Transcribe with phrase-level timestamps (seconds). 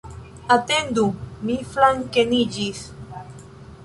[0.53, 1.03] Atendu,
[1.49, 2.81] mi flankeniĝis.